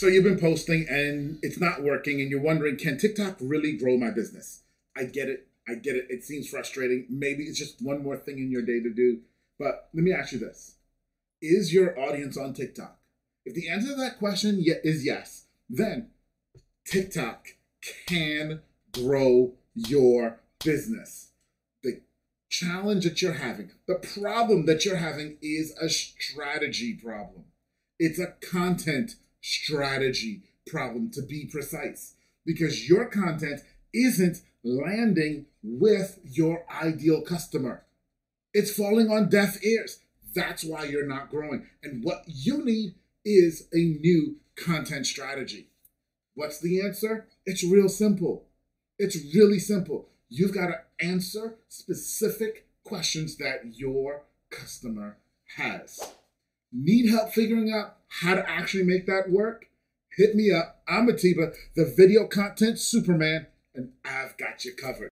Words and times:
So 0.00 0.06
you've 0.06 0.24
been 0.24 0.40
posting 0.40 0.86
and 0.88 1.38
it's 1.42 1.60
not 1.60 1.82
working, 1.82 2.22
and 2.22 2.30
you're 2.30 2.40
wondering, 2.40 2.78
can 2.78 2.96
TikTok 2.96 3.36
really 3.38 3.76
grow 3.76 3.98
my 3.98 4.10
business? 4.10 4.62
I 4.96 5.04
get 5.04 5.28
it. 5.28 5.48
I 5.68 5.74
get 5.74 5.94
it. 5.94 6.06
It 6.08 6.24
seems 6.24 6.48
frustrating. 6.48 7.04
Maybe 7.10 7.42
it's 7.42 7.58
just 7.58 7.82
one 7.82 8.02
more 8.02 8.16
thing 8.16 8.38
in 8.38 8.50
your 8.50 8.62
day 8.62 8.80
to 8.80 8.88
do. 8.88 9.20
But 9.58 9.90
let 9.92 10.02
me 10.02 10.10
ask 10.10 10.32
you 10.32 10.38
this 10.38 10.76
Is 11.42 11.74
your 11.74 12.00
audience 12.00 12.38
on 12.38 12.54
TikTok? 12.54 12.96
If 13.44 13.54
the 13.54 13.68
answer 13.68 13.88
to 13.88 13.94
that 13.96 14.18
question 14.18 14.64
is 14.66 15.04
yes, 15.04 15.44
then 15.68 16.08
TikTok 16.86 17.48
can 18.06 18.62
grow 18.94 19.52
your 19.74 20.40
business. 20.64 21.32
The 21.82 22.00
challenge 22.48 23.04
that 23.04 23.20
you're 23.20 23.34
having, 23.34 23.72
the 23.86 23.96
problem 23.96 24.64
that 24.64 24.86
you're 24.86 24.96
having 24.96 25.36
is 25.42 25.76
a 25.78 25.90
strategy 25.90 26.94
problem. 26.94 27.44
It's 27.98 28.18
a 28.18 28.28
content 28.50 29.16
strategy 29.40 30.42
problem, 30.66 31.10
to 31.10 31.22
be 31.22 31.46
precise, 31.46 32.14
because 32.44 32.88
your 32.88 33.06
content 33.06 33.60
isn't 33.92 34.42
landing 34.62 35.46
with 35.62 36.18
your 36.24 36.64
ideal 36.82 37.22
customer. 37.22 37.84
It's 38.52 38.74
falling 38.74 39.10
on 39.10 39.28
deaf 39.28 39.62
ears. 39.64 40.00
That's 40.34 40.64
why 40.64 40.84
you're 40.84 41.06
not 41.06 41.30
growing. 41.30 41.66
And 41.82 42.04
what 42.04 42.22
you 42.26 42.64
need 42.64 42.94
is 43.24 43.68
a 43.72 43.78
new 43.78 44.36
content 44.56 45.06
strategy. 45.06 45.68
What's 46.34 46.60
the 46.60 46.80
answer? 46.80 47.26
It's 47.44 47.64
real 47.64 47.88
simple. 47.88 48.46
It's 48.98 49.16
really 49.34 49.58
simple. 49.58 50.08
You've 50.28 50.54
got 50.54 50.68
to 50.68 51.04
answer 51.04 51.56
specific 51.68 52.66
questions 52.84 53.36
that 53.38 53.76
your 53.76 54.22
customer 54.50 55.18
has. 55.56 56.00
Need 56.72 57.10
help 57.10 57.32
figuring 57.32 57.72
out 57.72 57.96
how 58.10 58.34
to 58.34 58.48
actually 58.48 58.84
make 58.84 59.06
that 59.06 59.30
work? 59.30 59.66
Hit 60.16 60.34
me 60.34 60.50
up. 60.52 60.82
I'm 60.86 61.08
Atiba, 61.08 61.52
the 61.76 61.84
video 61.96 62.26
content 62.26 62.78
Superman, 62.78 63.46
and 63.74 63.92
I've 64.04 64.36
got 64.36 64.64
you 64.64 64.74
covered. 64.74 65.08